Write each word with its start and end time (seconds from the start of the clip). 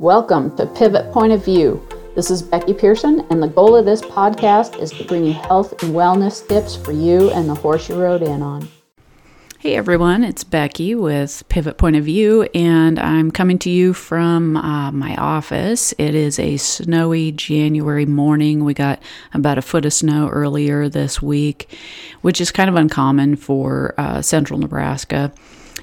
Welcome 0.00 0.56
to 0.56 0.64
Pivot 0.64 1.12
Point 1.12 1.34
of 1.34 1.44
View. 1.44 1.86
This 2.14 2.30
is 2.30 2.40
Becky 2.40 2.72
Pearson, 2.72 3.20
and 3.28 3.42
the 3.42 3.48
goal 3.48 3.76
of 3.76 3.84
this 3.84 4.00
podcast 4.00 4.80
is 4.80 4.92
to 4.92 5.04
bring 5.04 5.26
you 5.26 5.34
health 5.34 5.82
and 5.82 5.94
wellness 5.94 6.48
tips 6.48 6.74
for 6.74 6.92
you 6.92 7.28
and 7.32 7.46
the 7.46 7.54
horse 7.54 7.90
you 7.90 8.00
rode 8.00 8.22
in 8.22 8.40
on. 8.40 8.66
Hey 9.58 9.74
everyone, 9.74 10.24
it's 10.24 10.42
Becky 10.42 10.94
with 10.94 11.46
Pivot 11.50 11.76
Point 11.76 11.96
of 11.96 12.04
View, 12.04 12.48
and 12.54 12.98
I'm 12.98 13.30
coming 13.30 13.58
to 13.58 13.68
you 13.68 13.92
from 13.92 14.56
uh, 14.56 14.90
my 14.90 15.14
office. 15.16 15.92
It 15.98 16.14
is 16.14 16.38
a 16.38 16.56
snowy 16.56 17.30
January 17.32 18.06
morning. 18.06 18.64
We 18.64 18.72
got 18.72 19.02
about 19.34 19.58
a 19.58 19.62
foot 19.62 19.84
of 19.84 19.92
snow 19.92 20.30
earlier 20.30 20.88
this 20.88 21.20
week, 21.20 21.76
which 22.22 22.40
is 22.40 22.50
kind 22.50 22.70
of 22.70 22.76
uncommon 22.76 23.36
for 23.36 23.94
uh, 23.98 24.22
central 24.22 24.58
Nebraska. 24.58 25.30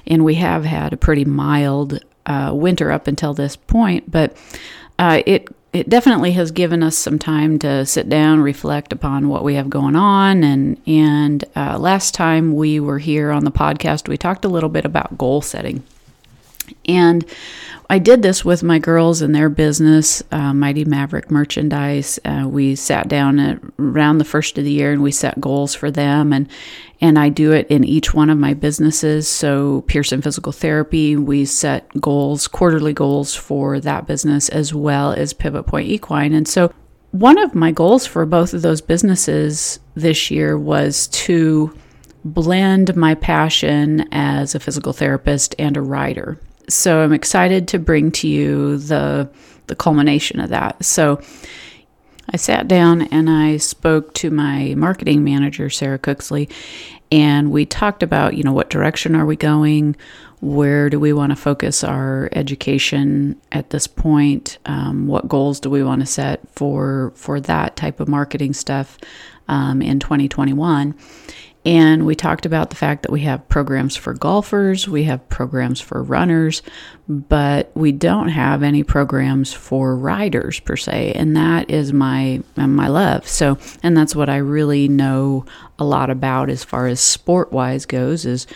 And 0.08 0.24
we 0.24 0.34
have 0.34 0.64
had 0.64 0.92
a 0.92 0.96
pretty 0.96 1.24
mild 1.24 2.00
uh, 2.26 2.52
winter 2.54 2.90
up 2.90 3.06
until 3.06 3.34
this 3.34 3.56
point, 3.56 4.10
but 4.10 4.36
uh, 4.98 5.22
it 5.26 5.48
it 5.72 5.88
definitely 5.88 6.32
has 6.32 6.50
given 6.50 6.82
us 6.82 6.96
some 6.96 7.18
time 7.18 7.58
to 7.58 7.84
sit 7.84 8.08
down, 8.08 8.40
reflect 8.40 8.90
upon 8.92 9.28
what 9.28 9.44
we 9.44 9.54
have 9.54 9.68
going 9.68 9.96
on, 9.96 10.42
and 10.42 10.80
and 10.86 11.44
uh, 11.56 11.78
last 11.78 12.14
time 12.14 12.54
we 12.54 12.80
were 12.80 12.98
here 12.98 13.30
on 13.30 13.44
the 13.44 13.50
podcast, 13.50 14.08
we 14.08 14.16
talked 14.16 14.44
a 14.44 14.48
little 14.48 14.70
bit 14.70 14.84
about 14.84 15.18
goal 15.18 15.40
setting, 15.42 15.82
and 16.86 17.24
I 17.90 17.98
did 17.98 18.20
this 18.20 18.44
with 18.44 18.62
my 18.62 18.78
girls 18.78 19.22
and 19.22 19.34
their 19.34 19.48
business, 19.48 20.22
uh, 20.30 20.52
Mighty 20.52 20.84
Maverick 20.84 21.30
Merchandise. 21.30 22.18
Uh, 22.22 22.46
we 22.46 22.74
sat 22.74 23.08
down 23.08 23.38
at, 23.38 23.60
around 23.78 24.18
the 24.18 24.26
first 24.26 24.58
of 24.58 24.64
the 24.64 24.70
year 24.70 24.92
and 24.92 25.02
we 25.02 25.10
set 25.10 25.40
goals 25.40 25.74
for 25.74 25.90
them, 25.90 26.32
and 26.32 26.48
and 27.00 27.18
I 27.18 27.30
do 27.30 27.52
it 27.52 27.66
in 27.68 27.84
each 27.84 28.12
one 28.12 28.28
of 28.28 28.36
my 28.36 28.52
businesses. 28.52 29.26
So 29.26 29.82
Pearson 29.82 30.20
Physical 30.20 30.52
Therapy, 30.52 31.16
we 31.16 31.46
set 31.46 31.88
goals, 32.00 32.46
quarterly 32.46 32.92
goals 32.92 33.34
for 33.34 33.80
that 33.80 34.06
business 34.06 34.48
as 34.50 34.74
well 34.74 35.12
as 35.12 35.32
Pivot 35.32 35.66
Point 35.66 35.88
Equine, 35.88 36.34
and 36.34 36.46
so. 36.46 36.72
One 37.10 37.38
of 37.38 37.54
my 37.54 37.72
goals 37.72 38.04
for 38.04 38.26
both 38.26 38.52
of 38.52 38.60
those 38.60 38.82
businesses 38.82 39.80
this 39.94 40.30
year 40.30 40.58
was 40.58 41.06
to 41.08 41.74
blend 42.22 42.94
my 42.96 43.14
passion 43.14 44.06
as 44.12 44.54
a 44.54 44.60
physical 44.60 44.92
therapist 44.92 45.54
and 45.58 45.78
a 45.78 45.80
rider 45.80 46.38
so 46.68 47.00
I'm 47.00 47.12
excited 47.12 47.68
to 47.68 47.78
bring 47.78 48.10
to 48.12 48.28
you 48.28 48.78
the 48.78 49.28
the 49.66 49.76
culmination 49.76 50.40
of 50.40 50.48
that. 50.50 50.82
So 50.84 51.20
I 52.30 52.36
sat 52.36 52.68
down 52.68 53.02
and 53.02 53.30
I 53.30 53.56
spoke 53.56 54.12
to 54.14 54.30
my 54.30 54.74
marketing 54.74 55.24
manager, 55.24 55.70
Sarah 55.70 55.98
Cooksley, 55.98 56.50
and 57.10 57.50
we 57.50 57.64
talked 57.64 58.02
about, 58.02 58.36
you 58.36 58.42
know, 58.42 58.52
what 58.52 58.70
direction 58.70 59.14
are 59.14 59.24
we 59.24 59.36
going? 59.36 59.96
Where 60.40 60.90
do 60.90 61.00
we 61.00 61.12
want 61.12 61.30
to 61.30 61.36
focus 61.36 61.82
our 61.82 62.28
education 62.32 63.40
at 63.50 63.70
this 63.70 63.86
point? 63.86 64.58
Um, 64.66 65.06
what 65.06 65.26
goals 65.28 65.58
do 65.58 65.70
we 65.70 65.82
want 65.82 66.00
to 66.00 66.06
set 66.06 66.40
for 66.52 67.12
for 67.16 67.40
that 67.40 67.76
type 67.76 67.98
of 67.98 68.08
marketing 68.08 68.52
stuff 68.52 68.98
um, 69.48 69.80
in 69.82 69.98
2021? 69.98 70.94
And 71.68 72.06
we 72.06 72.14
talked 72.14 72.46
about 72.46 72.70
the 72.70 72.76
fact 72.76 73.02
that 73.02 73.12
we 73.12 73.20
have 73.24 73.46
programs 73.50 73.94
for 73.94 74.14
golfers, 74.14 74.88
we 74.88 75.04
have 75.04 75.28
programs 75.28 75.82
for 75.82 76.02
runners, 76.02 76.62
but 77.06 77.70
we 77.74 77.92
don't 77.92 78.30
have 78.30 78.62
any 78.62 78.82
programs 78.82 79.52
for 79.52 79.94
riders 79.94 80.60
per 80.60 80.76
se. 80.76 81.12
And 81.12 81.36
that 81.36 81.68
is 81.68 81.92
my 81.92 82.42
my 82.56 82.88
love. 82.88 83.28
So, 83.28 83.58
and 83.82 83.94
that's 83.94 84.16
what 84.16 84.30
I 84.30 84.38
really 84.38 84.88
know 84.88 85.44
a 85.78 85.84
lot 85.84 86.08
about 86.08 86.48
as 86.48 86.64
far 86.64 86.86
as 86.86 87.00
sport 87.00 87.52
wise 87.52 87.84
goes. 87.84 88.24
Is 88.24 88.46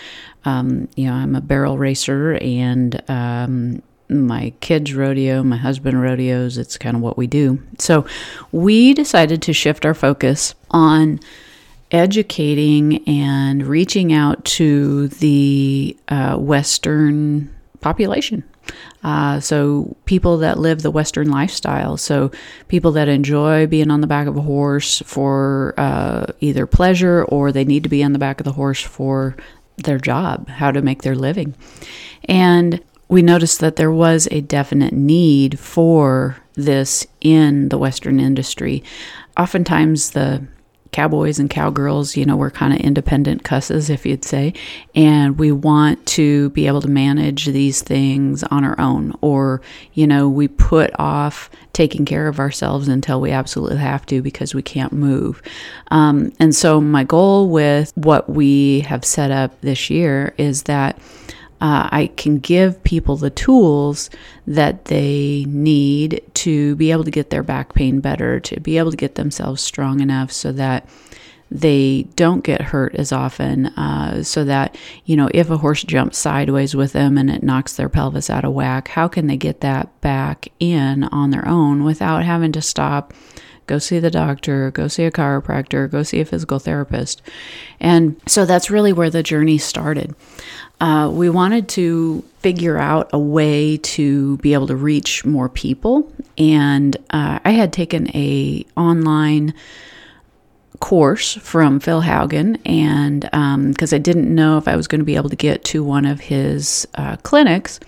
um, 0.46 0.88
you 0.96 1.04
know 1.04 1.12
I'm 1.12 1.36
a 1.36 1.42
barrel 1.42 1.76
racer 1.76 2.38
and 2.40 2.98
um, 3.10 3.82
my 4.08 4.54
kids 4.60 4.94
rodeo, 4.94 5.42
my 5.42 5.58
husband 5.58 6.00
rodeos. 6.00 6.56
It's 6.56 6.78
kind 6.78 6.96
of 6.96 7.02
what 7.02 7.18
we 7.18 7.26
do. 7.26 7.62
So 7.78 8.06
we 8.52 8.94
decided 8.94 9.42
to 9.42 9.52
shift 9.52 9.84
our 9.84 9.92
focus 9.92 10.54
on 10.70 11.20
educating 11.92 13.06
and 13.06 13.66
reaching 13.66 14.12
out 14.12 14.44
to 14.44 15.08
the 15.08 15.96
uh, 16.08 16.36
Western 16.36 17.54
population. 17.80 18.42
Uh, 19.02 19.40
so, 19.40 19.96
people 20.04 20.38
that 20.38 20.58
live 20.58 20.82
the 20.82 20.90
Western 20.90 21.28
lifestyle. 21.28 21.96
So, 21.96 22.30
people 22.68 22.92
that 22.92 23.08
enjoy 23.08 23.66
being 23.66 23.90
on 23.90 24.00
the 24.00 24.06
back 24.06 24.26
of 24.26 24.36
a 24.36 24.40
horse 24.40 25.02
for 25.04 25.74
uh, 25.76 26.26
either 26.40 26.66
pleasure 26.66 27.24
or 27.24 27.50
they 27.50 27.64
need 27.64 27.82
to 27.82 27.88
be 27.88 28.02
on 28.04 28.12
the 28.12 28.18
back 28.18 28.40
of 28.40 28.44
the 28.44 28.52
horse 28.52 28.80
for 28.80 29.36
their 29.76 29.98
job, 29.98 30.48
how 30.48 30.70
to 30.70 30.80
make 30.80 31.02
their 31.02 31.16
living. 31.16 31.54
And 32.26 32.80
we 33.08 33.20
noticed 33.20 33.60
that 33.60 33.76
there 33.76 33.90
was 33.90 34.28
a 34.30 34.40
definite 34.40 34.92
need 34.92 35.58
for 35.58 36.36
this 36.54 37.06
in 37.20 37.68
the 37.68 37.78
Western 37.78 38.20
industry. 38.20 38.84
Oftentimes, 39.36 40.12
the 40.12 40.46
cowboys 40.92 41.38
and 41.38 41.48
cowgirls, 41.48 42.16
you 42.16 42.24
know, 42.24 42.36
we're 42.36 42.50
kind 42.50 42.72
of 42.72 42.80
independent 42.80 43.42
cusses, 43.42 43.88
if 43.90 44.04
you'd 44.06 44.24
say, 44.24 44.52
and 44.94 45.38
we 45.38 45.50
want 45.50 46.04
to 46.06 46.50
be 46.50 46.66
able 46.66 46.82
to 46.82 46.88
manage 46.88 47.46
these 47.46 47.82
things 47.82 48.44
on 48.44 48.62
our 48.62 48.78
own, 48.78 49.14
or, 49.22 49.62
you 49.94 50.06
know, 50.06 50.28
we 50.28 50.46
put 50.46 50.90
off 50.98 51.50
taking 51.72 52.04
care 52.04 52.28
of 52.28 52.38
ourselves 52.38 52.88
until 52.88 53.20
we 53.20 53.30
absolutely 53.30 53.78
have 53.78 54.04
to 54.06 54.20
because 54.20 54.54
we 54.54 54.62
can't 54.62 54.92
move. 54.92 55.42
Um, 55.90 56.32
and 56.38 56.54
so, 56.54 56.80
my 56.80 57.04
goal 57.04 57.48
with 57.48 57.92
what 57.96 58.28
we 58.28 58.80
have 58.80 59.04
set 59.04 59.30
up 59.30 59.58
this 59.62 59.88
year 59.88 60.34
is 60.36 60.64
that 60.64 60.98
uh, 61.62 61.88
I 61.92 62.08
can 62.16 62.40
give 62.40 62.82
people 62.82 63.16
the 63.16 63.30
tools 63.30 64.10
that 64.48 64.86
they 64.86 65.44
need 65.46 66.20
to 66.34 66.74
be 66.74 66.90
able 66.90 67.04
to 67.04 67.10
get 67.12 67.30
their 67.30 67.44
back 67.44 67.72
pain 67.72 68.00
better, 68.00 68.40
to 68.40 68.58
be 68.58 68.78
able 68.78 68.90
to 68.90 68.96
get 68.96 69.14
themselves 69.14 69.62
strong 69.62 70.00
enough 70.00 70.32
so 70.32 70.50
that 70.50 70.88
they 71.52 72.02
don't 72.16 72.42
get 72.42 72.60
hurt 72.60 72.96
as 72.96 73.12
often 73.12 73.66
uh, 73.66 74.24
so 74.24 74.42
that 74.42 74.76
you 75.04 75.14
know 75.14 75.28
if 75.34 75.50
a 75.50 75.58
horse 75.58 75.84
jumps 75.84 76.18
sideways 76.18 76.74
with 76.74 76.94
them 76.94 77.16
and 77.18 77.30
it 77.30 77.42
knocks 77.42 77.76
their 77.76 77.90
pelvis 77.90 78.30
out 78.30 78.44
of 78.44 78.54
whack 78.54 78.88
how 78.88 79.06
can 79.06 79.26
they 79.26 79.36
get 79.36 79.60
that 79.60 80.00
back 80.00 80.48
in 80.58 81.04
on 81.04 81.30
their 81.30 81.46
own 81.46 81.84
without 81.84 82.24
having 82.24 82.52
to 82.52 82.62
stop 82.62 83.12
go 83.66 83.78
see 83.78 83.98
the 83.98 84.10
doctor, 84.10 84.70
go 84.70 84.88
see 84.88 85.04
a 85.04 85.10
chiropractor, 85.10 85.90
go 85.90 86.02
see 86.02 86.20
a 86.20 86.24
physical 86.24 86.58
therapist. 86.58 87.22
And 87.80 88.20
so 88.26 88.44
that's 88.44 88.70
really 88.70 88.92
where 88.92 89.10
the 89.10 89.22
journey 89.22 89.58
started. 89.58 90.14
Uh, 90.80 91.08
we 91.08 91.30
wanted 91.30 91.68
to 91.68 92.24
figure 92.40 92.76
out 92.76 93.08
a 93.12 93.18
way 93.18 93.76
to 93.76 94.36
be 94.38 94.52
able 94.52 94.66
to 94.66 94.74
reach 94.74 95.24
more 95.24 95.48
people, 95.48 96.12
and 96.36 96.96
uh, 97.10 97.38
I 97.44 97.52
had 97.52 97.72
taken 97.72 98.08
a 98.16 98.66
online 98.76 99.54
course 100.80 101.34
from 101.34 101.78
Phil 101.78 102.02
Haugen, 102.02 102.60
and 102.66 103.20
because 103.70 103.92
um, 103.92 103.96
I 103.96 103.98
didn't 103.98 104.34
know 104.34 104.58
if 104.58 104.66
I 104.66 104.74
was 104.74 104.88
going 104.88 104.98
to 104.98 105.04
be 105.04 105.14
able 105.14 105.30
to 105.30 105.36
get 105.36 105.62
to 105.66 105.84
one 105.84 106.04
of 106.04 106.18
his 106.18 106.88
uh, 106.96 107.16
clinics. 107.18 107.78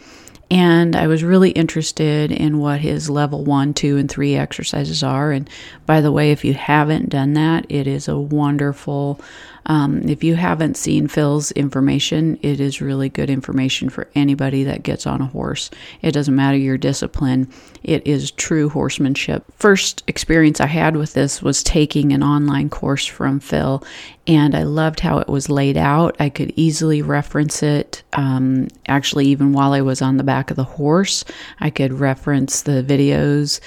And 0.51 0.95
I 0.95 1.07
was 1.07 1.25
really 1.25 1.51
interested 1.51 2.31
in 2.31 2.59
what 2.59 2.81
his 2.81 3.09
level 3.09 3.45
one, 3.45 3.75
two, 3.75 3.97
and 3.97 4.11
three 4.11 4.37
exercises 4.37 5.03
are. 5.03 5.33
And 5.33 5.49
by 5.87 6.01
the 6.01 6.13
way, 6.13 6.33
if 6.33 6.45
you 6.45 6.55
haven't 6.55 7.09
done 7.09 7.35
that, 7.35 7.67
it 7.69 7.87
is 7.87 8.09
a 8.09 8.19
wonderful 8.19 9.21
um, 9.67 10.03
if 10.09 10.23
you 10.23 10.35
haven't 10.35 10.77
seen 10.77 11.09
Phil's 11.09 11.51
information, 11.53 12.39
it 12.43 12.61
is 12.61 12.81
really 12.81 13.09
good 13.09 13.31
information 13.31 13.89
for 13.89 14.09
anybody 14.15 14.65
that 14.65 14.83
gets 14.83 15.07
on 15.07 15.21
a 15.21 15.27
horse. 15.27 15.71
It 16.03 16.13
doesn't 16.13 16.35
matter 16.35 16.57
your 16.57 16.79
discipline, 16.79 17.51
it 17.83 18.07
is 18.07 18.31
true 18.31 18.69
horsemanship. 18.69 19.45
First 19.57 20.03
experience 20.07 20.61
I 20.61 20.67
had 20.67 20.97
with 20.97 21.15
this 21.15 21.43
was 21.43 21.63
taking 21.63 22.13
an 22.13 22.23
online 22.23 22.71
course 22.71 23.07
from 23.07 23.41
Phil, 23.41 23.83
and 24.27 24.55
I 24.55 24.63
loved 24.63 25.01
how 25.01 25.19
it 25.19 25.29
was 25.29 25.51
laid 25.51 25.77
out. 25.77 26.17
I 26.19 26.29
could 26.29 26.53
easily 26.57 27.03
reference 27.03 27.63
it. 27.63 28.03
Um, 28.15 28.69
actually, 28.89 29.27
even 29.27 29.53
while 29.53 29.73
I 29.73 29.83
was 29.83 30.01
on 30.01 30.17
the 30.17 30.25
back 30.25 30.51
of 30.51 30.57
the 30.57 30.65
horse, 30.65 31.25
I 31.61 31.71
could 31.71 31.93
reference 31.93 32.63
the 32.63 32.83
videos 32.83 33.61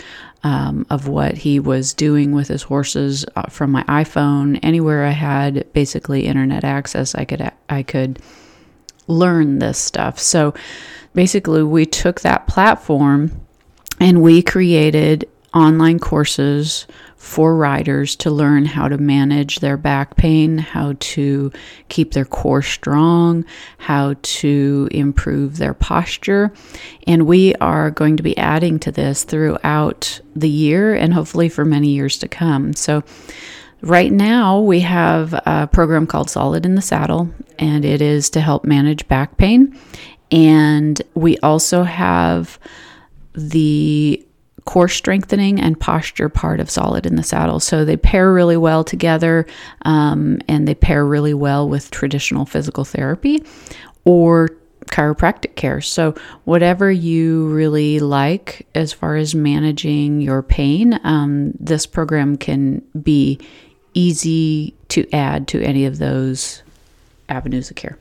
um, 0.43 0.85
of 0.89 1.07
what 1.07 1.37
he 1.37 1.59
was 1.59 1.93
doing 1.93 2.31
with 2.31 2.47
his 2.47 2.63
horses 2.63 3.25
uh, 3.35 3.43
from 3.43 3.71
my 3.71 3.83
iPhone. 3.83 4.59
Anywhere 4.63 5.05
I 5.05 5.11
had 5.11 5.71
basically 5.73 6.25
internet 6.25 6.63
access, 6.63 7.15
I 7.15 7.25
could 7.25 7.51
I 7.69 7.83
could 7.83 8.19
learn 9.07 9.59
this 9.59 9.77
stuff. 9.77 10.19
So 10.19 10.53
basically, 11.13 11.63
we 11.63 11.85
took 11.85 12.21
that 12.21 12.47
platform 12.47 13.41
and 13.99 14.21
we 14.21 14.41
created 14.41 15.27
online 15.53 15.99
courses 15.99 16.87
for 17.15 17.55
riders 17.55 18.15
to 18.15 18.29
learn 18.29 18.65
how 18.65 18.87
to 18.87 18.97
manage 18.97 19.59
their 19.59 19.75
back 19.75 20.15
pain, 20.15 20.57
how 20.57 20.93
to 20.99 21.51
keep 21.89 22.13
their 22.13 22.25
core 22.25 22.61
strong, 22.61 23.43
how 23.79 24.15
to 24.21 24.87
improve 24.91 25.57
their 25.57 25.73
posture. 25.73 26.53
And 27.07 27.25
we 27.25 27.55
are 27.55 27.91
going 27.91 28.17
to 28.17 28.23
be 28.23 28.37
adding 28.37 28.79
to 28.79 28.91
this 28.91 29.23
throughout 29.23 30.21
the 30.35 30.49
year 30.49 30.93
and 30.93 31.13
hopefully 31.13 31.49
for 31.49 31.65
many 31.65 31.89
years 31.89 32.17
to 32.19 32.27
come. 32.27 32.73
So, 32.73 33.03
Right 33.81 34.11
now, 34.11 34.59
we 34.59 34.79
have 34.79 35.33
a 35.45 35.69
program 35.71 36.07
called 36.07 36.31
Solid 36.31 36.65
in 36.65 36.73
the 36.73 36.81
Saddle, 36.81 37.29
and 37.59 37.85
it 37.85 38.01
is 38.01 38.31
to 38.31 38.41
help 38.41 38.65
manage 38.65 39.07
back 39.07 39.37
pain. 39.37 39.79
And 40.31 40.99
we 41.13 41.37
also 41.39 41.83
have 41.83 42.57
the 43.33 44.26
core 44.67 44.89
strengthening 44.89 45.59
and 45.61 45.79
posture 45.79 46.27
part 46.27 46.59
of 46.59 46.69
solid 46.69 47.05
in 47.05 47.15
the 47.15 47.23
saddle. 47.23 47.59
So 47.59 47.85
they 47.85 47.95
pair 47.95 48.31
really 48.33 48.57
well 48.57 48.83
together 48.83 49.47
um, 49.83 50.39
and 50.49 50.67
they 50.67 50.75
pair 50.75 51.05
really 51.05 51.33
well 51.33 51.67
with 51.67 51.89
traditional 51.89 52.45
physical 52.45 52.83
therapy 52.83 53.43
or 54.03 54.49
chiropractic 54.87 55.55
care. 55.55 55.81
So, 55.81 56.15
whatever 56.43 56.91
you 56.91 57.47
really 57.47 57.99
like 57.99 58.67
as 58.75 58.93
far 58.93 59.15
as 59.15 59.33
managing 59.33 60.21
your 60.21 60.43
pain, 60.43 60.99
um, 61.03 61.53
this 61.59 61.85
program 61.85 62.37
can 62.37 62.81
be 63.01 63.39
easy 63.93 64.73
to 64.89 65.09
add 65.13 65.47
to 65.49 65.61
any 65.61 65.85
of 65.85 65.97
those 65.97 66.61
avenues 67.29 67.69
of 67.69 67.75
care. 67.75 67.97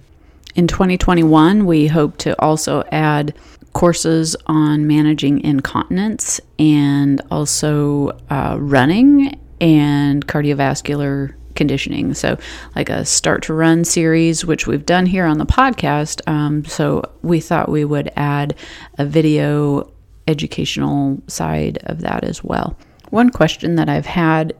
In 0.57 0.67
2021, 0.67 1.67
we 1.67 1.87
hope 1.87 2.17
to 2.17 2.35
also 2.43 2.83
add 2.91 3.35
courses 3.75 4.35
on 4.47 4.87
managing 4.87 5.45
incontinence 5.45 6.41
and 6.59 7.21
also 7.31 8.19
uh, 8.31 8.57
running 8.59 9.39
and 9.61 10.27
cardiovascular 10.27 11.35
conditioning. 11.57 12.15
So, 12.15 12.39
like 12.75 12.89
a 12.89 13.05
start 13.05 13.43
to 13.45 13.53
run 13.53 13.85
series, 13.85 14.47
which 14.47 14.67
we've 14.67 14.87
done 14.87 15.05
here 15.05 15.27
on 15.27 15.37
the 15.37 15.45
podcast. 15.45 16.27
Um, 16.27 16.65
so, 16.65 17.03
we 17.21 17.39
thought 17.39 17.69
we 17.69 17.85
would 17.85 18.11
add 18.17 18.55
a 18.97 19.05
video 19.05 19.93
educational 20.27 21.23
side 21.27 21.81
of 21.83 22.01
that 22.01 22.25
as 22.25 22.43
well. 22.43 22.79
One 23.11 23.29
question 23.29 23.75
that 23.75 23.91
I've 23.91 24.07
had 24.07 24.55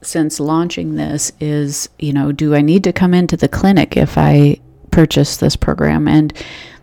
since 0.00 0.40
launching 0.40 0.94
this 0.94 1.30
is, 1.40 1.90
you 1.98 2.14
know, 2.14 2.32
do 2.32 2.54
I 2.54 2.62
need 2.62 2.84
to 2.84 2.92
come 2.92 3.12
into 3.12 3.36
the 3.36 3.48
clinic 3.48 3.98
if 3.98 4.16
I 4.16 4.58
purchase 4.92 5.38
this 5.38 5.56
program? 5.56 6.06
And 6.06 6.32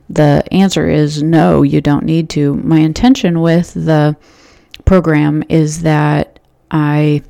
the 0.09 0.43
answer 0.51 0.89
is 0.89 1.23
no, 1.23 1.61
you 1.61 1.79
don't 1.79 2.03
need 2.03 2.29
to. 2.31 2.55
My 2.55 2.79
intention 2.79 3.39
with 3.39 3.73
the 3.73 4.17
program 4.85 5.43
is 5.47 5.83
that 5.83 6.39
I 6.71 7.21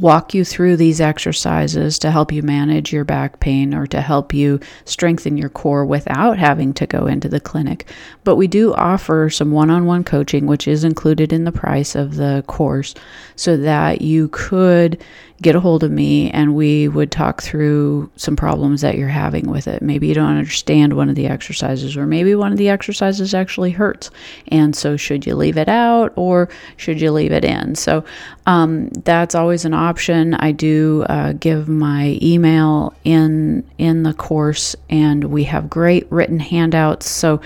walk 0.00 0.32
you 0.32 0.44
through 0.44 0.76
these 0.76 1.00
exercises 1.00 1.98
to 1.98 2.10
help 2.10 2.32
you 2.32 2.42
manage 2.42 2.92
your 2.92 3.04
back 3.04 3.40
pain 3.40 3.74
or 3.74 3.86
to 3.86 4.00
help 4.00 4.32
you 4.32 4.58
strengthen 4.84 5.36
your 5.36 5.50
core 5.50 5.84
without 5.84 6.38
having 6.38 6.72
to 6.72 6.86
go 6.86 7.06
into 7.06 7.28
the 7.28 7.40
clinic. 7.40 7.86
But 8.24 8.36
we 8.36 8.46
do 8.46 8.74
offer 8.74 9.28
some 9.28 9.52
one 9.52 9.70
on 9.70 9.84
one 9.84 10.02
coaching, 10.02 10.46
which 10.46 10.66
is 10.66 10.82
included 10.82 11.32
in 11.32 11.44
the 11.44 11.52
price 11.52 11.94
of 11.94 12.16
the 12.16 12.42
course, 12.46 12.94
so 13.36 13.56
that 13.58 14.00
you 14.00 14.28
could 14.28 15.02
get 15.42 15.56
a 15.56 15.60
hold 15.60 15.82
of 15.82 15.90
me 15.90 16.30
and 16.30 16.54
we 16.54 16.86
would 16.88 17.10
talk 17.10 17.42
through 17.42 18.08
some 18.16 18.36
problems 18.36 18.80
that 18.80 18.96
you're 18.96 19.08
having 19.08 19.50
with 19.50 19.66
it. 19.66 19.82
Maybe 19.82 20.06
you 20.06 20.14
don't 20.14 20.36
understand 20.36 20.94
one 20.94 21.08
of 21.08 21.16
the 21.16 21.26
exercises, 21.26 21.96
or 21.96 22.06
maybe 22.06 22.34
one 22.34 22.52
of 22.52 22.58
the 22.58 22.68
exercises 22.68 23.34
actually 23.34 23.72
hurts. 23.72 24.10
And 24.48 24.74
so, 24.74 24.96
should 24.96 25.26
you 25.26 25.34
leave 25.34 25.58
it 25.58 25.68
out 25.68 26.12
or 26.16 26.48
should 26.76 27.00
you 27.00 27.10
leave 27.10 27.32
it 27.32 27.44
in? 27.44 27.74
So, 27.74 28.04
um, 28.46 28.88
that's 28.90 29.34
always 29.34 29.64
an 29.64 29.74
option. 29.74 30.34
I 30.34 30.52
do 30.52 31.04
uh, 31.08 31.32
give 31.32 31.68
my 31.68 32.18
email 32.22 32.94
in 33.04 33.64
in 33.78 34.04
the 34.04 34.14
course, 34.14 34.76
and 34.88 35.24
we 35.24 35.44
have 35.44 35.68
great 35.68 36.06
written 36.10 36.38
handouts. 36.38 37.10
So 37.10 37.40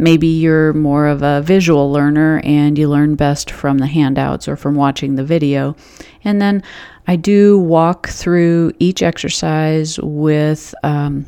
maybe 0.00 0.26
you're 0.26 0.72
more 0.72 1.06
of 1.06 1.22
a 1.22 1.42
visual 1.42 1.92
learner 1.92 2.40
and 2.42 2.78
you 2.78 2.88
learn 2.88 3.14
best 3.14 3.50
from 3.50 3.78
the 3.78 3.86
handouts 3.86 4.48
or 4.48 4.56
from 4.56 4.74
watching 4.74 5.16
the 5.16 5.24
video. 5.24 5.76
And 6.24 6.40
then 6.40 6.62
I 7.06 7.16
do 7.16 7.58
walk 7.58 8.08
through 8.08 8.72
each 8.78 9.02
exercise 9.02 9.98
with. 10.00 10.74
Um, 10.82 11.26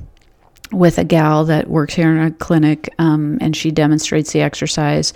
with 0.72 0.96
a 0.96 1.04
gal 1.04 1.44
that 1.44 1.68
works 1.68 1.92
here 1.92 2.10
in 2.10 2.18
a 2.18 2.30
clinic, 2.30 2.92
um, 2.98 3.36
and 3.42 3.54
she 3.54 3.70
demonstrates 3.70 4.32
the 4.32 4.40
exercise. 4.40 5.12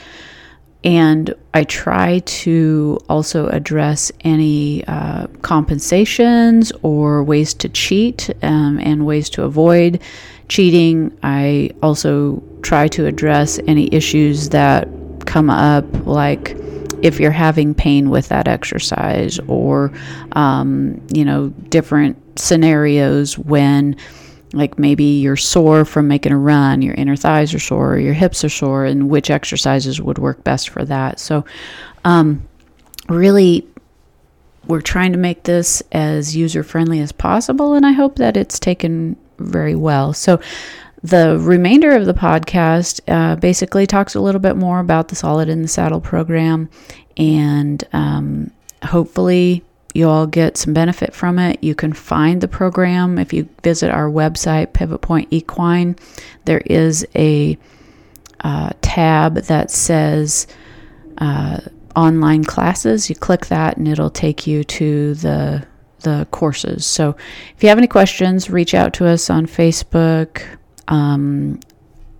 And 0.84 1.34
I 1.52 1.64
try 1.64 2.20
to 2.20 3.00
also 3.08 3.48
address 3.48 4.12
any 4.20 4.84
uh, 4.86 5.26
compensations 5.42 6.72
or 6.82 7.24
ways 7.24 7.54
to 7.54 7.68
cheat 7.68 8.30
um, 8.42 8.78
and 8.80 9.04
ways 9.04 9.28
to 9.30 9.42
avoid 9.42 10.00
cheating. 10.48 11.16
I 11.22 11.70
also 11.82 12.42
try 12.62 12.86
to 12.88 13.06
address 13.06 13.58
any 13.66 13.92
issues 13.92 14.50
that 14.50 14.88
come 15.26 15.50
up, 15.50 15.84
like 16.06 16.56
if 17.02 17.20
you're 17.20 17.30
having 17.30 17.74
pain 17.74 18.10
with 18.10 18.28
that 18.28 18.48
exercise 18.48 19.38
or 19.48 19.92
um, 20.32 21.00
you 21.12 21.24
know 21.24 21.48
different 21.68 22.16
scenarios 22.38 23.38
when 23.38 23.96
like 24.52 24.78
maybe 24.78 25.04
you're 25.04 25.36
sore 25.36 25.84
from 25.84 26.08
making 26.08 26.32
a 26.32 26.38
run 26.38 26.82
your 26.82 26.94
inner 26.94 27.16
thighs 27.16 27.52
are 27.52 27.58
sore 27.58 27.94
or 27.94 27.98
your 27.98 28.14
hips 28.14 28.44
are 28.44 28.48
sore 28.48 28.84
and 28.84 29.10
which 29.10 29.30
exercises 29.30 30.00
would 30.00 30.18
work 30.18 30.42
best 30.44 30.68
for 30.68 30.84
that. 30.84 31.18
So 31.18 31.44
um, 32.04 32.46
really 33.08 33.66
we're 34.66 34.80
trying 34.80 35.12
to 35.12 35.18
make 35.18 35.44
this 35.44 35.82
as 35.92 36.34
user 36.34 36.64
friendly 36.64 36.98
as 36.98 37.12
possible 37.12 37.74
and 37.74 37.86
i 37.86 37.92
hope 37.92 38.16
that 38.16 38.36
it's 38.36 38.58
taken 38.58 39.16
very 39.38 39.74
well. 39.74 40.12
So 40.12 40.40
the 41.02 41.38
remainder 41.38 41.94
of 41.94 42.06
the 42.06 42.14
podcast 42.14 43.00
uh, 43.08 43.36
basically 43.36 43.86
talks 43.86 44.14
a 44.14 44.20
little 44.20 44.40
bit 44.40 44.56
more 44.56 44.80
about 44.80 45.08
the 45.08 45.16
Solid 45.16 45.48
in 45.48 45.62
the 45.62 45.68
Saddle 45.68 46.00
program, 46.00 46.68
and 47.16 47.82
um, 47.92 48.50
hopefully, 48.82 49.62
you 49.94 50.08
all 50.08 50.26
get 50.26 50.56
some 50.56 50.74
benefit 50.74 51.14
from 51.14 51.38
it. 51.38 51.62
You 51.62 51.74
can 51.74 51.92
find 51.92 52.40
the 52.40 52.48
program 52.48 53.18
if 53.18 53.32
you 53.32 53.48
visit 53.62 53.90
our 53.90 54.08
website, 54.08 54.72
Pivot 54.72 55.00
Point 55.00 55.28
Equine. 55.30 55.96
There 56.44 56.62
is 56.66 57.06
a 57.14 57.56
uh, 58.40 58.70
tab 58.82 59.36
that 59.36 59.70
says 59.70 60.46
uh, 61.18 61.60
online 61.94 62.44
classes. 62.44 63.08
You 63.08 63.16
click 63.16 63.46
that, 63.46 63.76
and 63.76 63.88
it'll 63.88 64.10
take 64.10 64.46
you 64.46 64.64
to 64.64 65.14
the 65.14 65.66
the 66.00 66.26
courses. 66.30 66.86
So, 66.86 67.16
if 67.56 67.62
you 67.62 67.68
have 67.68 67.78
any 67.78 67.86
questions, 67.86 68.50
reach 68.50 68.74
out 68.74 68.92
to 68.94 69.06
us 69.06 69.28
on 69.30 69.46
Facebook, 69.46 70.42
um, 70.88 71.60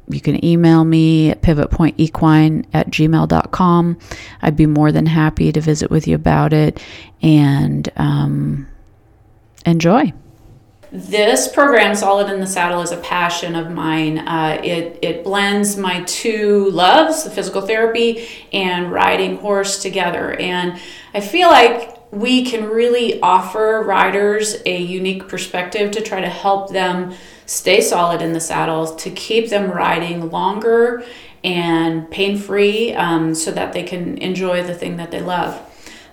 you 0.08 0.20
can 0.20 0.44
email 0.44 0.84
me 0.84 1.30
at 1.30 1.42
pivotpointequine 1.42 2.66
at 2.72 2.90
gmail.com. 2.90 3.98
I'd 4.42 4.56
be 4.56 4.66
more 4.66 4.92
than 4.92 5.06
happy 5.06 5.52
to 5.52 5.60
visit 5.60 5.90
with 5.90 6.06
you 6.06 6.14
about 6.14 6.52
it 6.52 6.82
and 7.22 7.88
um, 7.96 8.68
enjoy. 9.64 10.12
This 10.92 11.48
program, 11.48 11.96
Solid 11.96 12.32
in 12.32 12.40
the 12.40 12.46
Saddle, 12.46 12.80
is 12.80 12.92
a 12.92 12.96
passion 12.98 13.56
of 13.56 13.72
mine. 13.72 14.18
Uh, 14.18 14.60
it, 14.62 14.98
it 15.02 15.24
blends 15.24 15.76
my 15.76 16.02
two 16.04 16.70
loves, 16.70 17.24
the 17.24 17.30
physical 17.30 17.60
therapy 17.60 18.26
and 18.52 18.92
riding 18.92 19.36
horse, 19.38 19.82
together. 19.82 20.34
And 20.34 20.80
I 21.12 21.20
feel 21.20 21.48
like 21.48 21.95
we 22.16 22.44
can 22.44 22.64
really 22.64 23.20
offer 23.20 23.82
riders 23.82 24.56
a 24.64 24.80
unique 24.80 25.28
perspective 25.28 25.90
to 25.90 26.00
try 26.00 26.20
to 26.20 26.28
help 26.28 26.72
them 26.72 27.12
stay 27.44 27.80
solid 27.80 28.22
in 28.22 28.32
the 28.32 28.40
saddles, 28.40 28.96
to 28.96 29.10
keep 29.10 29.50
them 29.50 29.70
riding 29.70 30.30
longer 30.30 31.04
and 31.44 32.10
pain 32.10 32.38
free 32.38 32.94
um, 32.94 33.34
so 33.34 33.50
that 33.50 33.72
they 33.72 33.82
can 33.82 34.16
enjoy 34.18 34.62
the 34.62 34.74
thing 34.74 34.96
that 34.96 35.10
they 35.10 35.20
love. 35.20 35.62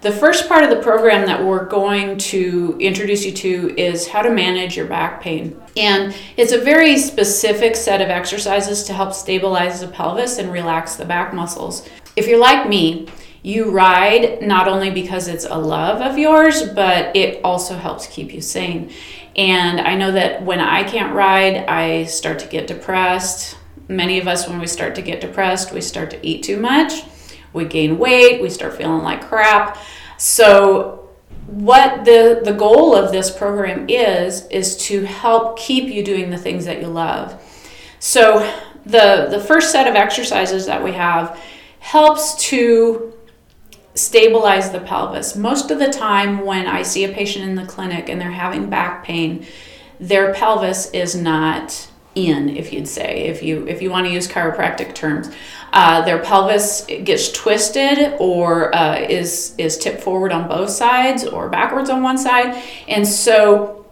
The 0.02 0.12
first 0.12 0.50
part 0.50 0.66
of 0.66 0.70
the 0.70 0.82
program 0.82 1.26
that 1.28 1.42
we're 1.42 1.66
going 1.66 2.18
to 2.18 2.78
introduce 2.82 3.24
you 3.26 3.32
to 3.32 3.74
is 3.78 4.06
how 4.06 4.22
to 4.22 4.30
manage 4.30 4.76
your 4.76 4.86
back 4.86 5.22
pain. 5.22 5.58
And 5.78 6.14
it's 6.36 6.52
a 6.52 6.60
very 6.60 6.98
specific 6.98 7.78
set 7.78 8.02
of 8.02 8.10
exercises 8.10 8.84
to 8.84 8.94
help 8.94 9.14
stabilize 9.14 9.80
the 9.80 9.88
pelvis 9.88 10.38
and 10.38 10.52
relax 10.52 10.98
the 10.98 11.06
back 11.06 11.34
muscles. 11.34 11.88
If 12.18 12.28
you're 12.28 12.38
like 12.38 12.68
me, 12.68 13.08
you 13.44 13.72
ride 13.72 14.42
not 14.42 14.70
only 14.70 14.90
because 14.90 15.28
it's 15.28 15.44
a 15.44 15.58
love 15.58 16.02
of 16.02 16.18
yours, 16.18 16.64
but 16.70 17.16
it 17.16 17.42
also 17.44 17.76
helps 17.76 18.08
keep 18.08 18.34
you 18.34 18.42
sane. 18.42 18.90
And 19.36 19.82
I 19.82 19.96
know 19.96 20.14
that 20.14 20.44
when 20.44 20.62
I 20.62 20.84
can't 20.84 21.14
ride, 21.14 21.58
I 21.68 22.06
start 22.06 22.40
to 22.40 22.48
get 22.48 22.68
depressed. 22.68 23.58
Many 23.90 24.18
of 24.18 24.30
us, 24.30 24.48
when 24.48 24.60
we 24.60 24.68
start 24.68 24.96
to 24.96 25.02
get 25.02 25.20
depressed, 25.20 25.74
we 25.74 25.82
start 25.82 26.10
to 26.12 26.26
eat 26.26 26.44
too 26.44 26.58
much, 26.58 27.04
we 27.52 27.66
gain 27.66 27.98
weight, 27.98 28.42
we 28.42 28.50
start 28.50 28.78
feeling 28.78 29.04
like 29.04 29.28
crap. 29.28 29.78
So, 30.18 31.10
what 31.48 32.06
the, 32.06 32.42
the 32.46 32.54
goal 32.54 32.96
of 32.96 33.12
this 33.12 33.30
program 33.30 33.88
is, 33.90 34.48
is 34.48 34.78
to 34.78 35.04
help 35.04 35.60
keep 35.60 35.94
you 35.94 36.04
doing 36.04 36.30
the 36.30 36.38
things 36.38 36.64
that 36.66 36.80
you 36.80 36.88
love. 36.88 37.42
So, 38.00 38.40
the, 38.86 39.28
the 39.30 39.42
first 39.42 39.72
set 39.72 39.88
of 39.88 39.96
exercises 39.96 40.66
that 40.68 40.82
we 40.82 40.94
have 40.94 41.40
helps 41.80 42.36
to 42.36 43.14
stabilize 43.96 44.72
the 44.72 44.80
pelvis. 44.80 45.36
Most 45.36 45.72
of 45.72 45.80
the 45.80 45.90
time, 45.90 46.46
when 46.46 46.68
I 46.68 46.82
see 46.82 47.04
a 47.04 47.10
patient 47.10 47.46
in 47.46 47.56
the 47.56 47.66
clinic 47.66 48.10
and 48.10 48.20
they're 48.20 48.32
having 48.32 48.70
back 48.70 49.04
pain, 49.04 49.46
their 50.00 50.34
pelvis 50.34 50.90
is 50.92 51.16
not 51.16 51.90
in, 52.16 52.50
if 52.50 52.72
you'd 52.72 52.88
say, 52.88 53.24
if 53.24 53.42
you 53.42 53.68
if 53.68 53.82
you 53.82 53.90
want 53.90 54.06
to 54.06 54.14
use 54.14 54.28
chiropractic 54.28 54.94
terms, 54.94 55.32
uh, 55.72 56.02
their 56.04 56.20
pelvis 56.20 56.86
gets 56.86 57.32
twisted 57.32 58.16
or 58.20 58.76
uh, 58.76 59.00
is 59.00 59.56
is 59.58 59.78
tipped 59.78 60.02
forward 60.02 60.32
on 60.32 60.48
both 60.48 60.70
sides 60.70 61.26
or 61.26 61.50
backwards 61.50 61.90
on 61.90 62.04
one 62.04 62.18
side, 62.18 62.62
and 62.88 63.08
so 63.08 63.86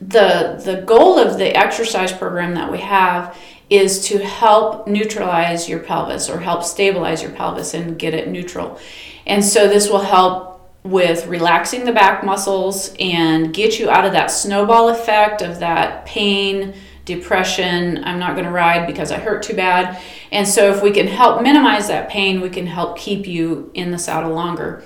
the 0.00 0.60
the 0.64 0.82
goal 0.82 1.18
of 1.18 1.38
the 1.38 1.56
exercise 1.56 2.12
program 2.12 2.54
that 2.54 2.70
we 2.70 2.78
have 2.78 3.36
is 3.68 4.06
to 4.06 4.18
help 4.18 4.86
neutralize 4.86 5.68
your 5.68 5.80
pelvis 5.80 6.30
or 6.30 6.38
help 6.38 6.62
stabilize 6.62 7.20
your 7.20 7.32
pelvis 7.32 7.74
and 7.74 7.98
get 7.98 8.14
it 8.14 8.28
neutral. 8.28 8.78
And 9.26 9.44
so 9.44 9.68
this 9.68 9.88
will 9.88 10.00
help 10.00 10.56
with 10.84 11.26
relaxing 11.26 11.84
the 11.84 11.92
back 11.92 12.24
muscles 12.24 12.94
and 13.00 13.52
get 13.52 13.78
you 13.78 13.90
out 13.90 14.04
of 14.04 14.12
that 14.12 14.30
snowball 14.30 14.88
effect 14.88 15.42
of 15.42 15.58
that 15.58 16.06
pain, 16.06 16.74
depression. 17.04 18.02
I'm 18.04 18.18
not 18.18 18.34
going 18.34 18.44
to 18.44 18.52
ride 18.52 18.86
because 18.86 19.10
I 19.10 19.18
hurt 19.18 19.42
too 19.42 19.54
bad. 19.54 20.00
And 20.30 20.46
so, 20.46 20.72
if 20.72 20.82
we 20.82 20.92
can 20.92 21.06
help 21.08 21.42
minimize 21.42 21.88
that 21.88 22.08
pain, 22.08 22.40
we 22.40 22.50
can 22.50 22.66
help 22.66 22.96
keep 22.96 23.26
you 23.26 23.70
in 23.74 23.90
the 23.90 23.98
saddle 23.98 24.32
longer. 24.32 24.84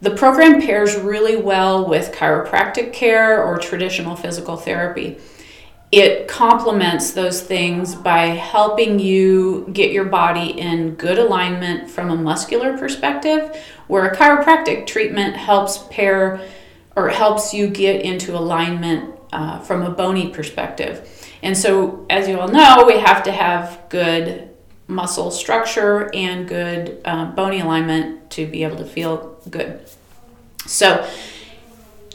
The 0.00 0.10
program 0.10 0.60
pairs 0.60 0.96
really 0.96 1.36
well 1.36 1.88
with 1.88 2.12
chiropractic 2.12 2.92
care 2.92 3.42
or 3.42 3.58
traditional 3.58 4.14
physical 4.14 4.56
therapy 4.56 5.18
it 5.92 6.26
complements 6.26 7.12
those 7.12 7.40
things 7.40 7.94
by 7.94 8.26
helping 8.26 8.98
you 8.98 9.68
get 9.72 9.92
your 9.92 10.04
body 10.04 10.58
in 10.58 10.96
good 10.96 11.18
alignment 11.18 11.88
from 11.88 12.10
a 12.10 12.16
muscular 12.16 12.76
perspective, 12.76 13.56
where 13.86 14.06
a 14.06 14.16
chiropractic 14.16 14.86
treatment 14.86 15.36
helps 15.36 15.78
pair 15.90 16.40
or 16.94 17.08
helps 17.08 17.52
you 17.52 17.68
get 17.68 18.02
into 18.02 18.36
alignment 18.36 19.14
uh, 19.32 19.58
from 19.60 19.82
a 19.82 19.90
bony 19.90 20.30
perspective. 20.30 21.08
And 21.42 21.56
so, 21.56 22.06
as 22.08 22.28
you 22.28 22.40
all 22.40 22.48
know, 22.48 22.84
we 22.86 22.98
have 22.98 23.22
to 23.24 23.32
have 23.32 23.84
good 23.88 24.50
muscle 24.88 25.30
structure 25.30 26.14
and 26.14 26.48
good 26.48 27.00
uh, 27.04 27.26
bony 27.26 27.60
alignment 27.60 28.30
to 28.30 28.46
be 28.46 28.64
able 28.64 28.76
to 28.76 28.84
feel 28.84 29.38
good. 29.50 29.80
So, 30.66 31.06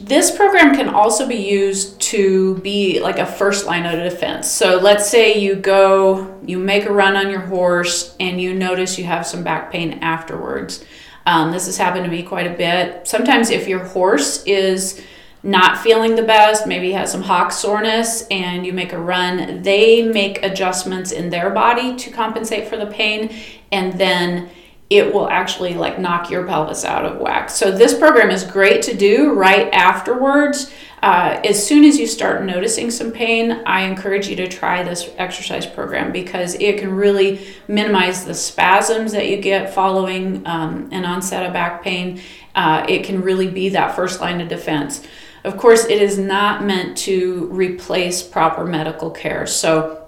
this 0.00 0.34
program 0.34 0.74
can 0.74 0.88
also 0.88 1.28
be 1.28 1.36
used 1.36 2.00
to 2.00 2.58
be 2.58 2.98
like 3.00 3.18
a 3.18 3.26
first 3.26 3.66
line 3.66 3.86
of 3.86 3.92
defense. 3.92 4.50
So 4.50 4.78
let's 4.78 5.08
say 5.08 5.38
you 5.38 5.54
go, 5.54 6.40
you 6.44 6.58
make 6.58 6.86
a 6.86 6.92
run 6.92 7.14
on 7.14 7.30
your 7.30 7.40
horse, 7.40 8.16
and 8.18 8.40
you 8.40 8.52
notice 8.52 8.98
you 8.98 9.04
have 9.04 9.26
some 9.26 9.44
back 9.44 9.70
pain 9.70 10.00
afterwards. 10.02 10.84
Um, 11.26 11.52
this 11.52 11.66
has 11.66 11.76
happened 11.76 12.04
to 12.04 12.10
me 12.10 12.22
quite 12.22 12.46
a 12.46 12.56
bit. 12.56 13.06
Sometimes, 13.06 13.50
if 13.50 13.68
your 13.68 13.84
horse 13.84 14.42
is 14.44 15.02
not 15.42 15.78
feeling 15.78 16.14
the 16.14 16.22
best, 16.22 16.66
maybe 16.66 16.92
has 16.92 17.10
some 17.10 17.22
hock 17.22 17.50
soreness, 17.52 18.26
and 18.30 18.64
you 18.64 18.72
make 18.72 18.92
a 18.92 18.98
run, 18.98 19.62
they 19.62 20.02
make 20.02 20.42
adjustments 20.42 21.10
in 21.10 21.30
their 21.30 21.50
body 21.50 21.96
to 21.96 22.10
compensate 22.10 22.68
for 22.68 22.76
the 22.76 22.86
pain, 22.86 23.34
and 23.72 23.94
then 23.94 24.50
it 24.96 25.12
will 25.12 25.28
actually 25.28 25.74
like 25.74 25.98
knock 25.98 26.30
your 26.30 26.46
pelvis 26.46 26.84
out 26.84 27.04
of 27.04 27.18
whack. 27.18 27.48
So 27.48 27.70
this 27.70 27.96
program 27.96 28.30
is 28.30 28.44
great 28.44 28.82
to 28.82 28.94
do 28.94 29.32
right 29.32 29.72
afterwards. 29.72 30.72
Uh, 31.02 31.40
as 31.44 31.66
soon 31.66 31.82
as 31.82 31.98
you 31.98 32.06
start 32.06 32.44
noticing 32.44 32.90
some 32.90 33.10
pain, 33.10 33.62
I 33.66 33.82
encourage 33.82 34.28
you 34.28 34.36
to 34.36 34.46
try 34.46 34.82
this 34.82 35.10
exercise 35.16 35.66
program 35.66 36.12
because 36.12 36.54
it 36.54 36.78
can 36.78 36.94
really 36.94 37.44
minimize 37.66 38.24
the 38.24 38.34
spasms 38.34 39.12
that 39.12 39.28
you 39.28 39.38
get 39.38 39.74
following 39.74 40.46
um, 40.46 40.88
an 40.92 41.04
onset 41.04 41.44
of 41.44 41.52
back 41.52 41.82
pain. 41.82 42.20
Uh, 42.54 42.86
it 42.88 43.02
can 43.04 43.22
really 43.22 43.48
be 43.48 43.70
that 43.70 43.96
first 43.96 44.20
line 44.20 44.40
of 44.40 44.48
defense. 44.48 45.04
Of 45.42 45.56
course, 45.56 45.86
it 45.86 46.00
is 46.00 46.18
not 46.18 46.64
meant 46.64 46.96
to 46.98 47.46
replace 47.46 48.22
proper 48.22 48.64
medical 48.64 49.10
care. 49.10 49.44
So 49.46 50.01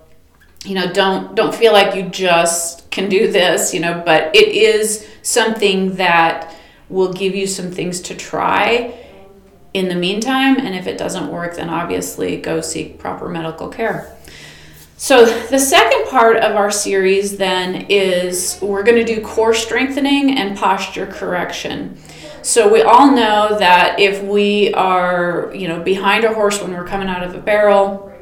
you 0.64 0.75
know 0.75 0.92
don't 0.92 1.35
don't 1.35 1.54
feel 1.54 1.73
like 1.73 1.94
you 1.94 2.09
just 2.09 2.90
can 2.90 3.09
do 3.09 3.30
this 3.30 3.75
you 3.75 3.80
know 3.80 4.02
but 4.04 4.35
it 4.35 4.49
is 4.49 5.06
something 5.23 5.97
that 5.97 6.54
will 6.88 7.12
give 7.12 7.35
you 7.35 7.47
some 7.47 7.71
things 7.71 8.00
to 8.00 8.14
try 8.14 8.94
in 9.75 9.88
the 9.88 9.94
meantime. 9.94 10.56
And 10.59 10.75
if 10.75 10.87
it 10.87 10.97
doesn't 10.97 11.30
work 11.30 11.56
then 11.56 11.68
obviously 11.68 12.37
go 12.37 12.61
seek 12.61 12.99
proper 12.99 13.28
medical 13.28 13.68
care. 13.68 14.16
So 14.97 15.26
the 15.26 15.59
second 15.59 16.09
part 16.09 16.37
of 16.37 16.54
our 16.54 16.71
series 16.71 17.37
then 17.37 17.87
is 17.88 18.59
we're 18.62 18.85
going 18.85 19.04
to 19.04 19.14
do 19.14 19.21
core 19.21 19.52
strengthening 19.52 20.38
and 20.38 20.56
posture 20.56 21.06
correction. 21.06 21.99
So 22.42 22.73
we 22.73 22.83
all 22.83 23.11
know 23.11 23.59
that 23.59 23.99
if 23.99 24.23
we 24.23 24.73
are 24.75 25.50
you 25.54 25.66
know 25.66 25.83
behind 25.83 26.25
a 26.25 26.33
horse 26.33 26.62
when 26.62 26.73
we're 26.73 26.87
coming 26.87 27.09
out 27.09 27.25
of 27.25 27.35
a 27.35 27.40
barrel 27.40 28.13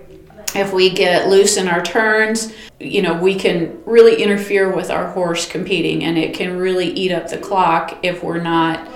if 0.55 0.73
we 0.73 0.91
get 0.91 1.29
loose 1.29 1.57
in 1.57 1.69
our 1.69 1.83
turns, 1.83 2.55
you 2.79 3.03
know, 3.03 3.15
we 3.15 3.35
can 3.35 3.83
really 3.85 4.23
interfere 4.23 4.75
with 4.75 4.91
our 4.91 5.11
horse 5.13 5.49
competing 5.49 6.05
and 6.05 6.19
it 6.19 6.35
can 6.35 6.59
really 6.59 6.91
eat 6.91 7.13
up 7.13 7.29
the 7.29 7.39
clock 7.39 7.99
if 8.03 8.23
we're 8.23 8.41
not 8.41 8.89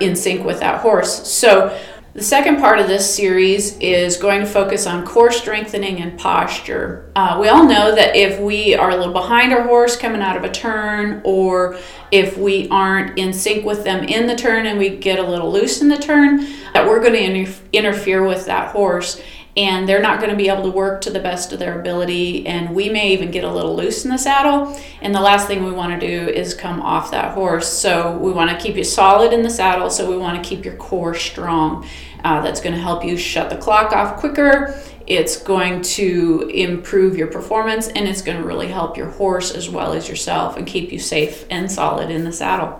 in 0.00 0.16
sync 0.16 0.44
with 0.44 0.60
that 0.60 0.80
horse. 0.80 1.28
So, 1.28 1.78
the 2.14 2.22
second 2.22 2.58
part 2.58 2.78
of 2.78 2.88
this 2.88 3.14
series 3.14 3.78
is 3.78 4.18
going 4.18 4.40
to 4.40 4.46
focus 4.46 4.86
on 4.86 5.06
core 5.06 5.32
strengthening 5.32 6.02
and 6.02 6.18
posture. 6.18 7.10
Uh, 7.16 7.38
we 7.40 7.48
all 7.48 7.64
know 7.64 7.94
that 7.94 8.14
if 8.14 8.38
we 8.38 8.74
are 8.74 8.90
a 8.90 8.96
little 8.96 9.14
behind 9.14 9.50
our 9.50 9.62
horse 9.62 9.96
coming 9.96 10.20
out 10.20 10.36
of 10.36 10.44
a 10.44 10.50
turn, 10.50 11.22
or 11.24 11.78
if 12.10 12.36
we 12.36 12.68
aren't 12.68 13.18
in 13.18 13.32
sync 13.32 13.64
with 13.64 13.82
them 13.82 14.04
in 14.04 14.26
the 14.26 14.36
turn 14.36 14.66
and 14.66 14.78
we 14.78 14.90
get 14.90 15.18
a 15.18 15.22
little 15.22 15.50
loose 15.50 15.80
in 15.80 15.88
the 15.88 15.96
turn, 15.96 16.40
that 16.74 16.86
we're 16.86 17.00
going 17.00 17.14
to 17.14 17.22
inter- 17.22 17.52
interfere 17.72 18.26
with 18.26 18.44
that 18.44 18.72
horse 18.72 19.18
and 19.56 19.86
they're 19.86 20.00
not 20.00 20.18
going 20.18 20.30
to 20.30 20.36
be 20.36 20.48
able 20.48 20.62
to 20.62 20.70
work 20.70 21.02
to 21.02 21.10
the 21.10 21.20
best 21.20 21.52
of 21.52 21.58
their 21.58 21.78
ability 21.78 22.46
and 22.46 22.74
we 22.74 22.88
may 22.88 23.12
even 23.12 23.30
get 23.30 23.44
a 23.44 23.52
little 23.52 23.76
loose 23.76 24.04
in 24.04 24.10
the 24.10 24.16
saddle. 24.16 24.78
And 25.02 25.14
the 25.14 25.20
last 25.20 25.46
thing 25.46 25.64
we 25.64 25.72
want 25.72 26.00
to 26.00 26.06
do 26.06 26.30
is 26.30 26.54
come 26.54 26.80
off 26.80 27.10
that 27.10 27.34
horse. 27.34 27.68
So 27.68 28.16
we 28.16 28.32
want 28.32 28.50
to 28.50 28.56
keep 28.56 28.76
you 28.76 28.84
solid 28.84 29.32
in 29.32 29.42
the 29.42 29.50
saddle 29.50 29.90
so 29.90 30.08
we 30.08 30.16
want 30.16 30.42
to 30.42 30.48
keep 30.48 30.64
your 30.64 30.76
core 30.76 31.14
strong. 31.14 31.86
Uh, 32.24 32.40
that's 32.40 32.60
going 32.60 32.74
to 32.74 32.80
help 32.80 33.04
you 33.04 33.16
shut 33.16 33.50
the 33.50 33.56
clock 33.56 33.92
off 33.92 34.16
quicker. 34.18 34.80
It's 35.06 35.36
going 35.36 35.82
to 35.82 36.48
improve 36.54 37.18
your 37.18 37.26
performance 37.26 37.88
and 37.88 38.08
it's 38.08 38.22
going 38.22 38.38
to 38.38 38.46
really 38.46 38.68
help 38.68 38.96
your 38.96 39.10
horse 39.10 39.50
as 39.50 39.68
well 39.68 39.92
as 39.92 40.08
yourself 40.08 40.56
and 40.56 40.66
keep 40.66 40.92
you 40.92 40.98
safe 40.98 41.44
and 41.50 41.70
solid 41.70 42.10
in 42.10 42.24
the 42.24 42.32
saddle. 42.32 42.78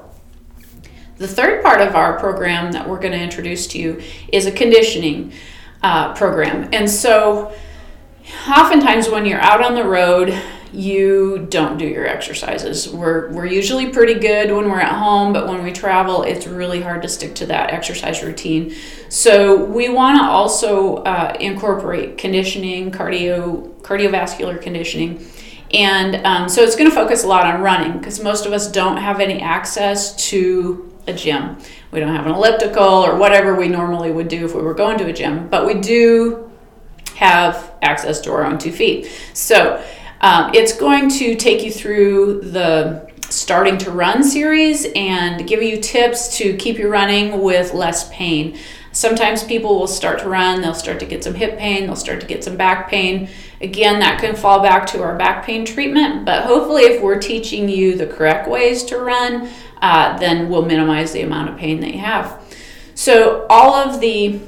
The 1.18 1.28
third 1.28 1.62
part 1.62 1.80
of 1.80 1.94
our 1.94 2.18
program 2.18 2.72
that 2.72 2.88
we're 2.88 2.98
going 2.98 3.12
to 3.12 3.20
introduce 3.20 3.66
to 3.68 3.78
you 3.78 4.02
is 4.32 4.46
a 4.46 4.52
conditioning 4.52 5.32
uh, 5.82 6.14
program. 6.14 6.68
And 6.72 6.88
so, 6.88 7.54
oftentimes 8.48 9.08
when 9.08 9.26
you're 9.26 9.40
out 9.40 9.62
on 9.62 9.74
the 9.74 9.84
road, 9.84 10.40
you 10.72 11.46
don't 11.50 11.76
do 11.76 11.86
your 11.86 12.06
exercises. 12.06 12.88
We're, 12.88 13.30
we're 13.30 13.46
usually 13.46 13.90
pretty 13.90 14.14
good 14.14 14.50
when 14.50 14.70
we're 14.70 14.80
at 14.80 14.98
home, 14.98 15.32
but 15.32 15.46
when 15.46 15.62
we 15.62 15.70
travel, 15.70 16.22
it's 16.22 16.46
really 16.46 16.80
hard 16.80 17.02
to 17.02 17.08
stick 17.08 17.34
to 17.36 17.46
that 17.46 17.70
exercise 17.70 18.22
routine. 18.22 18.74
So 19.10 19.64
we 19.64 19.90
want 19.90 20.18
to 20.18 20.24
also 20.24 20.96
uh, 20.98 21.36
incorporate 21.38 22.16
conditioning, 22.16 22.90
cardio, 22.90 23.70
cardiovascular 23.82 24.60
conditioning. 24.60 25.26
And 25.74 26.24
um, 26.26 26.48
so 26.48 26.62
it's 26.62 26.76
going 26.76 26.88
to 26.88 26.94
focus 26.94 27.24
a 27.24 27.26
lot 27.26 27.46
on 27.46 27.60
running 27.60 27.98
because 27.98 28.22
most 28.22 28.46
of 28.46 28.52
us 28.52 28.70
don't 28.70 28.96
have 28.96 29.20
any 29.20 29.40
access 29.40 30.16
to 30.28 30.91
a 31.06 31.12
gym. 31.12 31.58
We 31.90 32.00
don't 32.00 32.14
have 32.14 32.26
an 32.26 32.32
elliptical 32.32 32.82
or 32.82 33.16
whatever 33.16 33.54
we 33.54 33.68
normally 33.68 34.10
would 34.10 34.28
do 34.28 34.44
if 34.44 34.54
we 34.54 34.62
were 34.62 34.74
going 34.74 34.98
to 34.98 35.06
a 35.06 35.12
gym, 35.12 35.48
but 35.48 35.66
we 35.66 35.74
do 35.74 36.50
have 37.16 37.72
access 37.82 38.20
to 38.22 38.32
our 38.32 38.44
own 38.44 38.58
two 38.58 38.72
feet. 38.72 39.10
So 39.34 39.84
um, 40.20 40.52
it's 40.54 40.76
going 40.76 41.08
to 41.10 41.34
take 41.34 41.64
you 41.64 41.72
through 41.72 42.40
the 42.42 43.10
starting 43.28 43.78
to 43.78 43.90
run 43.90 44.22
series 44.22 44.86
and 44.94 45.46
give 45.48 45.62
you 45.62 45.80
tips 45.80 46.36
to 46.36 46.56
keep 46.56 46.78
you 46.78 46.88
running 46.88 47.40
with 47.40 47.72
less 47.74 48.08
pain. 48.10 48.58
Sometimes 48.92 49.42
people 49.42 49.78
will 49.78 49.86
start 49.86 50.18
to 50.18 50.28
run, 50.28 50.60
they'll 50.60 50.74
start 50.74 51.00
to 51.00 51.06
get 51.06 51.24
some 51.24 51.34
hip 51.34 51.58
pain, 51.58 51.86
they'll 51.86 51.96
start 51.96 52.20
to 52.20 52.26
get 52.26 52.44
some 52.44 52.56
back 52.56 52.90
pain. 52.90 53.28
Again, 53.62 54.00
that 54.00 54.20
can 54.20 54.36
fall 54.36 54.60
back 54.60 54.86
to 54.88 55.02
our 55.02 55.16
back 55.16 55.46
pain 55.46 55.64
treatment, 55.64 56.26
but 56.26 56.42
hopefully, 56.42 56.82
if 56.82 57.02
we're 57.02 57.18
teaching 57.18 57.70
you 57.70 57.96
the 57.96 58.06
correct 58.06 58.48
ways 58.48 58.84
to 58.84 58.98
run, 58.98 59.48
uh, 59.82 60.16
then 60.18 60.48
we'll 60.48 60.64
minimize 60.64 61.12
the 61.12 61.22
amount 61.22 61.50
of 61.50 61.58
pain 61.58 61.80
that 61.80 61.92
you 61.92 62.00
have. 62.00 62.40
So, 62.94 63.46
all 63.50 63.74
of 63.74 64.00
the 64.00 64.40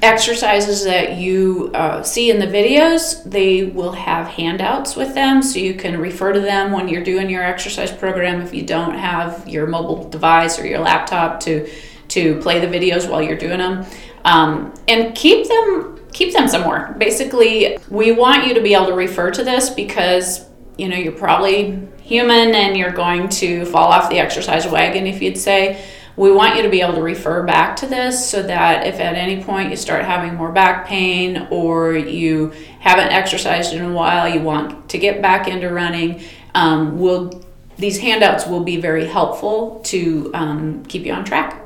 exercises 0.00 0.84
that 0.84 1.16
you 1.16 1.70
uh, 1.74 2.02
see 2.02 2.30
in 2.30 2.38
the 2.38 2.46
videos, 2.46 3.22
they 3.24 3.64
will 3.64 3.92
have 3.92 4.28
handouts 4.28 4.96
with 4.96 5.14
them 5.14 5.42
so 5.42 5.58
you 5.58 5.74
can 5.74 6.00
refer 6.00 6.32
to 6.32 6.40
them 6.40 6.72
when 6.72 6.88
you're 6.88 7.04
doing 7.04 7.28
your 7.28 7.42
exercise 7.42 7.90
program 7.90 8.40
if 8.40 8.54
you 8.54 8.62
don't 8.62 8.94
have 8.94 9.46
your 9.48 9.66
mobile 9.66 10.08
device 10.08 10.58
or 10.58 10.66
your 10.66 10.78
laptop 10.78 11.40
to 11.40 11.68
to 12.08 12.38
play 12.40 12.60
the 12.60 12.66
videos 12.66 13.08
while 13.10 13.22
you're 13.22 13.38
doing 13.38 13.58
them. 13.58 13.86
Um, 14.24 14.74
and 14.86 15.14
keep 15.14 15.48
them 15.48 16.00
keep 16.12 16.32
them 16.32 16.46
somewhere. 16.46 16.94
Basically, 16.98 17.78
we 17.88 18.12
want 18.12 18.46
you 18.46 18.54
to 18.54 18.60
be 18.60 18.74
able 18.74 18.86
to 18.86 18.94
refer 18.94 19.30
to 19.32 19.42
this 19.42 19.70
because 19.70 20.46
you 20.76 20.88
know 20.88 20.96
you're 20.96 21.12
probably 21.12 21.88
human 22.00 22.54
and 22.54 22.76
you're 22.76 22.92
going 22.92 23.28
to 23.28 23.64
fall 23.66 23.88
off 23.92 24.10
the 24.10 24.18
exercise 24.18 24.66
wagon, 24.66 25.06
if 25.06 25.22
you'd 25.22 25.38
say. 25.38 25.82
We 26.14 26.30
want 26.30 26.56
you 26.56 26.62
to 26.62 26.68
be 26.68 26.82
able 26.82 26.94
to 26.94 27.02
refer 27.02 27.42
back 27.42 27.76
to 27.76 27.86
this 27.86 28.28
so 28.28 28.42
that 28.42 28.86
if 28.86 29.00
at 29.00 29.14
any 29.14 29.42
point 29.42 29.70
you 29.70 29.76
start 29.76 30.04
having 30.04 30.34
more 30.34 30.52
back 30.52 30.86
pain 30.86 31.48
or 31.50 31.94
you 31.94 32.52
haven't 32.80 33.08
exercised 33.08 33.72
in 33.72 33.82
a 33.82 33.92
while, 33.92 34.28
you 34.28 34.40
want 34.42 34.90
to 34.90 34.98
get 34.98 35.22
back 35.22 35.48
into 35.48 35.70
running, 35.70 36.22
um, 36.54 36.98
we'll, 36.98 37.42
these 37.78 37.98
handouts 37.98 38.46
will 38.46 38.62
be 38.62 38.76
very 38.76 39.06
helpful 39.06 39.80
to 39.84 40.30
um, 40.34 40.84
keep 40.84 41.06
you 41.06 41.14
on 41.14 41.24
track. 41.24 41.58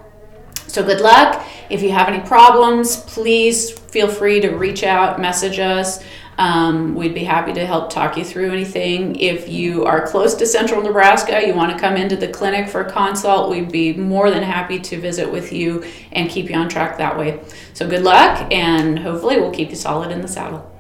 So, 0.68 0.84
good 0.84 1.00
luck. 1.00 1.44
If 1.70 1.82
you 1.82 1.90
have 1.92 2.08
any 2.08 2.20
problems, 2.25 2.96
please 2.98 3.70
feel 3.70 4.08
free 4.08 4.40
to 4.40 4.50
reach 4.50 4.84
out, 4.84 5.20
message 5.20 5.58
us. 5.58 6.04
Um, 6.38 6.95
we'd 6.95 7.14
be 7.14 7.25
happy 7.25 7.52
to 7.55 7.64
help 7.64 7.88
talk 7.88 8.16
you 8.16 8.25
through 8.25 8.50
anything. 8.52 9.16
If 9.16 9.49
you 9.49 9.85
are 9.85 10.07
close 10.07 10.35
to 10.35 10.47
central 10.47 10.83
Nebraska, 10.83 11.47
you 11.47 11.55
want 11.55 11.73
to 11.73 11.78
come 11.78 11.97
into 11.97 12.16
the 12.16 12.28
clinic 12.28 12.69
for 12.69 12.83
a 12.83 12.90
consult, 12.90 13.50
we'd 13.50 13.73
be 13.73 13.95
more 13.95 14.31
than 14.31 14.43
happy 14.43 14.78
to 14.81 15.00
visit 15.00 15.31
with 15.31 15.52
you 15.52 15.85
and 16.12 16.28
keep 16.28 16.50
you 16.50 16.57
on 16.57 16.69
track 16.69 16.99
that 16.99 17.16
way. 17.16 17.40
So 17.73 17.88
good 17.88 18.02
luck, 18.02 18.52
and 18.52 18.99
hopefully, 18.99 19.40
we'll 19.40 19.50
keep 19.50 19.71
you 19.71 19.76
solid 19.76 20.11
in 20.11 20.21
the 20.21 20.28
saddle. 20.28 20.71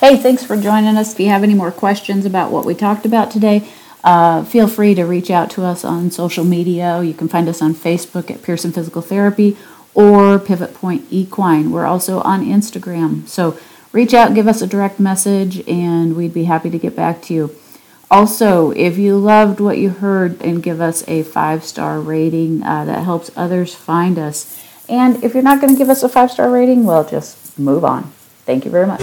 Hey, 0.00 0.16
thanks 0.16 0.44
for 0.44 0.56
joining 0.56 0.96
us. 0.96 1.12
If 1.12 1.20
you 1.20 1.28
have 1.28 1.42
any 1.42 1.54
more 1.54 1.72
questions 1.72 2.24
about 2.24 2.50
what 2.50 2.64
we 2.64 2.74
talked 2.74 3.04
about 3.04 3.30
today, 3.30 3.68
uh, 4.04 4.44
feel 4.44 4.68
free 4.68 4.94
to 4.94 5.04
reach 5.04 5.30
out 5.30 5.50
to 5.50 5.64
us 5.64 5.84
on 5.84 6.10
social 6.10 6.44
media. 6.44 7.02
You 7.02 7.12
can 7.12 7.28
find 7.28 7.48
us 7.48 7.60
on 7.60 7.74
Facebook 7.74 8.30
at 8.30 8.42
Pearson 8.42 8.72
Physical 8.72 9.02
Therapy 9.02 9.56
or 9.92 10.38
Pivot 10.38 10.72
Point 10.72 11.04
Equine. 11.10 11.72
We're 11.72 11.84
also 11.84 12.20
on 12.20 12.44
Instagram. 12.44 13.28
So 13.28 13.58
reach 13.92 14.14
out, 14.14 14.34
give 14.34 14.48
us 14.48 14.62
a 14.62 14.66
direct 14.66 15.00
message, 15.00 15.66
and 15.68 16.16
we'd 16.16 16.34
be 16.34 16.44
happy 16.44 16.70
to 16.70 16.78
get 16.78 16.94
back 16.96 17.22
to 17.22 17.34
you. 17.34 17.56
Also, 18.10 18.70
if 18.70 18.96
you 18.96 19.18
loved 19.18 19.60
what 19.60 19.76
you 19.78 19.90
heard, 19.90 20.40
and 20.40 20.62
give 20.62 20.80
us 20.80 21.06
a 21.08 21.22
five 21.22 21.62
star 21.62 22.00
rating, 22.00 22.62
uh, 22.62 22.84
that 22.86 23.04
helps 23.04 23.30
others 23.36 23.74
find 23.74 24.18
us. 24.18 24.64
And 24.88 25.22
if 25.22 25.34
you're 25.34 25.42
not 25.42 25.60
going 25.60 25.74
to 25.74 25.78
give 25.78 25.90
us 25.90 26.02
a 26.02 26.08
five 26.08 26.30
star 26.30 26.50
rating, 26.50 26.84
well, 26.84 27.06
just 27.06 27.58
move 27.58 27.84
on. 27.84 28.04
Thank 28.46 28.64
you 28.64 28.70
very 28.70 28.86
much. 28.86 29.02